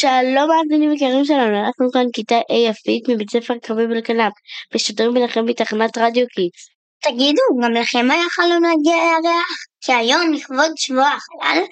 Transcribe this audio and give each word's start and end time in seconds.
שלום 0.00 0.48
מאזינים 0.50 0.92
יקרים 0.92 1.24
שלנו, 1.24 1.66
אנחנו 1.66 1.92
כאן 1.92 2.06
כיתה 2.12 2.38
A 2.38 2.54
יפית 2.54 3.08
מבית 3.08 3.30
ספר 3.30 3.54
קרבי 3.62 3.86
בלקנף, 3.86 4.32
משדרים 4.74 5.14
ביניכם 5.14 5.46
בתחנת 5.46 5.98
רדיו 5.98 6.26
Kids. 6.34 6.68
תגידו, 7.02 7.42
גם 7.62 7.72
לכם 7.72 8.10
היה 8.10 8.24
חלום 8.30 8.62
להגיע 8.62 8.94
לירח? 9.22 9.56
שהיום, 9.84 10.32
לכבוד 10.32 10.72
שבוע 10.76 11.08
החלל, 11.08 11.62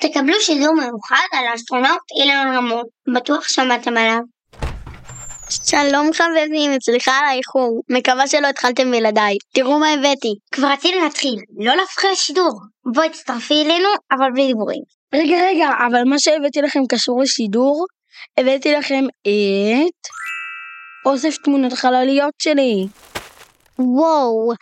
תקבלו 0.00 0.40
שידור 0.40 0.74
מיוחד 0.74 1.26
על 1.32 1.46
האסטרונאוט 1.46 2.00
אילן 2.20 2.56
רמון. 2.56 2.84
בטוח 3.14 3.48
שמעתם 3.48 3.96
עליו. 3.96 4.37
שלום 5.50 6.10
חברים, 6.12 6.70
סליחה 6.82 7.12
על 7.12 7.24
האיחור, 7.24 7.82
מקווה 7.90 8.28
שלא 8.28 8.46
התחלתם 8.48 8.90
בלעדיי. 8.90 9.36
תראו 9.54 9.78
מה 9.78 9.90
הבאתי. 9.90 10.34
כבר 10.54 10.68
רצינו 10.68 11.02
להתחיל, 11.02 11.36
לא 11.58 11.76
להפריע 11.76 12.12
לשידור. 12.12 12.60
בואי 12.94 13.10
תצטרפי 13.10 13.62
אלינו, 13.64 13.88
אבל 14.12 14.26
בלי 14.34 14.46
דיבורים. 14.46 14.82
רגע 15.14 15.36
רגע, 15.46 15.68
אבל 15.88 16.04
מה 16.04 16.18
שהבאתי 16.18 16.60
לכם 16.62 16.80
קשור 16.88 17.22
לשידור, 17.22 17.86
הבאתי 18.38 18.72
לכם 18.72 19.04
את 19.22 20.08
אוסף 21.06 21.36
תמונות 21.36 21.72
חלליות 21.72 22.34
שלי. 22.38 22.86
וואו, 23.78 24.52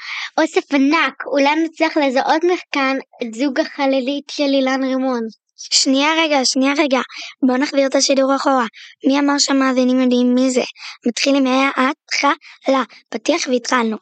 אוסף 0.41 0.75
ענק, 0.75 1.27
אולי 1.27 1.65
נצליח 1.65 1.97
לזהות 1.97 2.45
מכאן 2.45 2.97
את 3.23 3.35
זוג 3.35 3.61
החללית 3.61 4.25
של 4.31 4.43
אילן 4.43 4.85
רימון. 4.85 5.21
שנייה 5.57 6.09
רגע, 6.19 6.45
שנייה 6.45 6.73
רגע, 6.79 7.01
בואו 7.47 7.59
נחזיר 7.59 7.87
את 7.87 7.95
השידור 7.95 8.37
אחורה. 8.37 8.67
מי 9.07 9.19
אמר 9.21 9.39
שהמאזינים 9.39 10.01
יודעים 10.01 10.35
מי 10.35 10.51
זה? 10.51 10.63
מתחילים 11.07 11.45
מההתחלה, 11.45 12.83
פתיח 13.11 13.43
והתחלנו. 13.49 13.97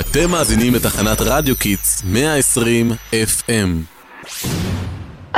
אתם 0.00 0.30
מאזינים 0.30 0.74
לתחנת 0.74 1.18
רדיו 1.20 1.56
Kids 1.56 2.02
120 2.04 2.90
FM. 3.12 3.94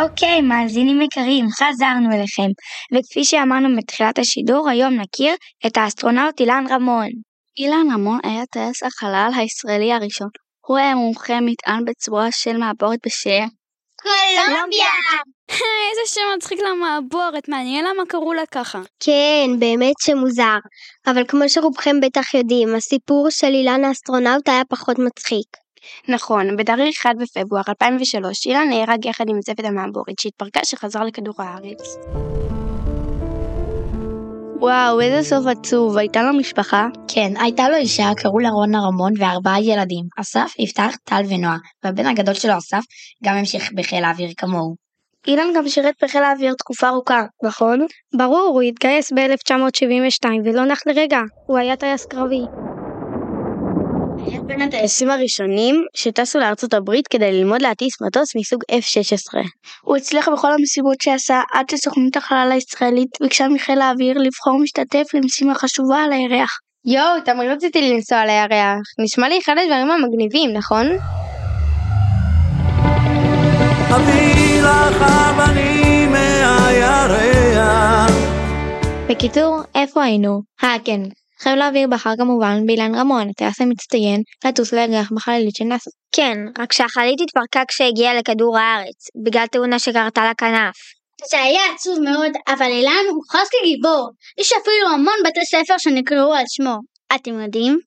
אוקיי, 0.02 0.40
מאזינים 0.40 1.02
יקרים, 1.02 1.46
חזרנו 1.50 2.16
אליכם. 2.16 2.50
וכפי 2.94 3.24
שאמרנו 3.24 3.76
בתחילת 3.76 4.18
השידור, 4.18 4.68
היום 4.68 4.94
נכיר 4.94 5.34
את 5.66 5.76
האסטרונאוט 5.76 6.40
אילן 6.40 6.64
רמון. 6.70 7.08
אילן 7.58 7.86
רמון 7.94 8.18
היה 8.22 8.42
טייס 8.52 8.82
החלל 8.82 9.30
הישראלי 9.36 9.92
הראשון. 9.92 10.28
הוא 10.66 10.78
היה 10.78 10.94
מומחה 10.94 11.40
מטען 11.40 11.84
בצוותה 11.84 12.28
של 12.32 12.56
מעבורת 12.56 12.98
בשם 13.06 13.46
קולומביה! 14.46 14.86
איזה 15.90 16.14
שם 16.14 16.20
מצחיק 16.36 16.58
למעבורת, 16.60 17.48
מעניין 17.48 17.84
למה 17.84 18.06
קראו 18.08 18.32
לה 18.32 18.46
ככה. 18.50 18.80
כן, 19.00 19.50
באמת 19.58 19.94
שמוזר. 20.00 20.58
אבל 21.06 21.24
כמו 21.28 21.48
שרובכם 21.48 22.00
בטח 22.00 22.34
יודעים, 22.34 22.74
הסיפור 22.74 23.30
של 23.30 23.46
אילן 23.46 23.84
האסטרונאוט 23.84 24.48
היה 24.48 24.62
פחות 24.68 24.98
מצחיק. 24.98 25.46
נכון, 26.08 26.56
בתאריך 26.56 27.06
1 27.06 27.10
בפברואר 27.20 27.62
2003 27.68 28.46
אילן 28.46 28.68
נהרג 28.68 29.04
יחד 29.04 29.24
עם 29.28 29.40
צוות 29.40 29.64
המעבורת 29.64 30.18
שהתפרקה 30.20 30.60
שחזר 30.64 31.04
לכדור 31.04 31.34
הארץ. 31.38 31.96
וואו, 34.60 35.00
איזה 35.00 35.28
סוף 35.28 35.46
עצוב, 35.46 35.96
הייתה 35.96 36.22
לו 36.22 36.38
משפחה? 36.38 36.86
כן, 37.08 37.32
הייתה 37.40 37.68
לו 37.68 37.76
אישה, 37.76 38.08
קראו 38.16 38.38
לה 38.38 38.48
רונה 38.48 38.78
רמון, 38.80 39.12
וארבעה 39.18 39.62
ילדים, 39.62 40.04
אסף, 40.20 40.52
יפתח, 40.58 40.96
טל 41.04 41.22
ונועה, 41.28 41.56
והבן 41.84 42.06
הגדול 42.06 42.34
שלו, 42.34 42.58
אסף, 42.58 42.82
גם 43.24 43.34
המשיך 43.34 43.72
בחיל 43.72 44.04
האוויר 44.04 44.30
כמוהו. 44.36 44.74
אילן 45.26 45.46
גם 45.56 45.68
שירת 45.68 45.94
בחיל 46.02 46.22
האוויר 46.22 46.54
תקופה 46.58 46.88
ארוכה, 46.88 47.22
נכון? 47.44 47.86
ברור, 48.16 48.50
הוא 48.52 48.62
התגייס 48.62 49.12
ב-1972 49.12 50.28
ולא 50.44 50.64
נח 50.64 50.80
לרגע, 50.86 51.20
הוא 51.46 51.58
היה 51.58 51.76
טייס 51.76 52.04
קרבי. 52.04 52.65
היה 54.26 54.40
בין 54.40 54.62
הטייסים 54.62 55.10
הראשונים 55.10 55.84
שטסו 55.94 56.38
לארצות 56.38 56.74
הברית 56.74 57.08
כדי 57.08 57.32
ללמוד 57.32 57.62
להטיס 57.62 58.02
מטוס 58.02 58.36
מסוג 58.36 58.62
F-16. 58.70 59.38
הוא 59.82 59.96
הצליח 59.96 60.28
בכל 60.28 60.52
המשימות 60.52 61.00
שעשה 61.00 61.40
עד 61.52 61.70
שסוכנות 61.70 62.16
החלל 62.16 62.48
הישראלית 62.52 63.08
ביקשה 63.22 63.48
מחיל 63.48 63.80
האוויר 63.80 64.18
לבחור 64.18 64.58
משתתף 64.62 65.14
למשימה 65.14 65.54
חשובה 65.54 65.96
על 66.04 66.12
הירח. 66.12 66.50
יואו, 66.84 67.20
תמיד 67.24 67.50
רציתי 67.50 67.90
לנסוע 67.90 68.18
על 68.18 68.28
הירח. 68.28 68.80
נשמע 69.04 69.28
לי 69.28 69.38
אחד 69.38 69.54
הדברים 69.62 69.90
המגניבים, 69.90 70.52
נכון? 70.52 70.86
אביא 73.96 74.62
לך 74.62 75.02
אבנים 75.02 76.12
מהירח. 76.12 78.10
בקיצור, 79.08 79.60
איפה 79.74 80.02
היינו? 80.02 80.40
אה, 80.64 80.76
כן. 80.84 81.00
חיל 81.42 81.62
האוויר 81.62 81.88
בחר 81.88 82.10
כמובן 82.18 82.66
באילן 82.66 82.94
רמון, 82.94 83.28
הטייס 83.28 83.60
המצטיין, 83.60 84.22
לטוס 84.44 84.72
לירח 84.72 85.12
בחללית 85.12 85.56
של 85.56 85.64
נאס"א. 85.64 85.90
כן, 86.12 86.38
רק 86.58 86.72
שהחללית 86.72 87.20
התפרקה 87.20 87.62
כשהגיעה 87.68 88.14
לכדור 88.14 88.58
הארץ, 88.58 89.00
בגלל 89.26 89.46
תאונה 89.46 89.78
שקרתה 89.78 90.30
לכנף. 90.30 90.76
זה 91.30 91.40
היה 91.40 91.60
עצוב 91.74 91.98
מאוד, 92.00 92.32
אבל 92.48 92.66
אילן 92.66 93.04
הוכרז 93.10 93.48
כגיבור. 93.50 94.10
יש 94.40 94.52
אפילו 94.52 94.88
המון 94.94 95.14
בתי 95.26 95.46
ספר 95.46 95.74
שנקראו 95.78 96.34
על 96.34 96.44
שמו. 96.48 96.76
אתם 97.14 97.40
יודעים? 97.40 97.78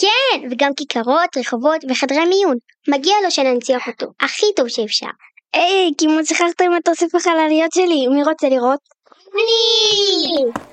כן, 0.00 0.48
וגם 0.50 0.70
כיכרות, 0.76 1.36
רחובות 1.36 1.80
וחדרי 1.88 2.24
מיון. 2.24 2.56
מגיע 2.88 3.14
לו 3.24 3.30
שננציח 3.30 3.88
אותו, 3.88 4.06
הכי 4.20 4.46
טוב 4.56 4.68
שאפשר. 4.68 5.06
היי, 5.54 5.90
כמעט 5.98 6.26
שכחתם 6.26 6.76
את 6.76 6.88
אוסף 6.88 7.14
החלליות 7.14 7.72
שלי, 7.74 8.06
מי 8.06 8.24
רוצה 8.24 8.48
לראות? 8.48 8.80
אני! 9.34 10.67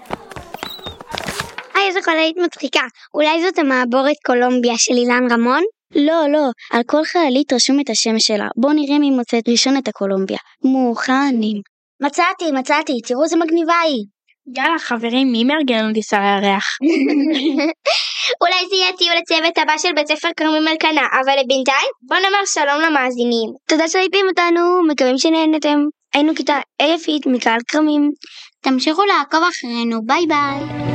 איזו 1.88 2.00
חללית 2.02 2.38
מצחיקה. 2.38 2.84
אולי 3.14 3.42
זאת 3.42 3.60
המעבורת 3.60 4.16
קולומביה 4.26 4.78
של 4.78 4.94
אילן 4.94 5.32
רמון? 5.32 5.64
לא, 5.96 6.28
לא, 6.32 6.46
על 6.72 6.82
כל 6.86 7.06
חללית 7.06 7.54
רשום 7.54 7.80
את 7.80 7.90
השם 7.90 8.20
שלה. 8.20 8.48
בואו 8.58 8.74
נראה 8.74 9.00
מי 9.00 9.12
מוצאת 9.12 9.50
ראשון 9.50 9.78
את 9.78 9.88
הקולומביה. 9.88 10.38
מוכנים. 10.64 11.62
מצאתי, 12.02 12.52
מצאתי, 12.52 12.94
תראו 13.08 13.24
איזה 13.24 13.38
מגניבה 13.38 13.80
היא. 13.80 14.06
יאללה 14.58 14.80
חברים, 14.80 15.32
מי 15.32 15.44
מארגן 15.44 15.84
לנו 15.84 15.94
טיסה 15.94 16.18
לירח? 16.18 16.66
אולי 18.42 18.70
זה 18.70 18.76
יהיה 18.76 18.98
טיול 18.98 19.16
לצוות 19.18 19.58
הבא 19.58 19.78
של 19.78 19.94
בית 19.96 20.08
ספר 20.08 20.30
כרמים 20.38 20.68
אלקנה, 20.68 21.02
אבל 21.22 21.36
בינתיים 21.48 21.92
בוא 22.02 22.18
נאמר 22.18 22.46
שלום 22.46 22.82
למאזינים. 22.82 23.50
תודה 23.70 23.88
שהייתם 23.88 24.18
איתנו, 24.30 24.88
מקווים 24.88 25.18
שנהנתם. 25.18 25.80
היינו 26.14 26.36
כיתה 26.36 26.60
A 26.82 26.86
יפית 26.86 27.26
מקהל 27.26 27.60
כרמים. 27.68 28.12
תמשיכו 28.62 29.02
לעקוב 29.06 29.44
אחרינו, 29.50 30.00
ביי 30.06 30.26
ביי. 30.28 30.95